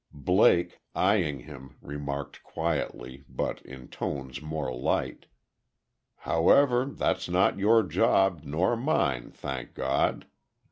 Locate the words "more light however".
4.41-6.85